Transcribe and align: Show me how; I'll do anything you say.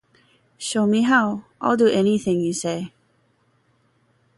Show 0.57 0.87
me 0.87 1.03
how; 1.03 1.43
I'll 1.61 1.77
do 1.77 1.85
anything 1.87 2.39
you 2.41 2.53
say. 2.53 2.91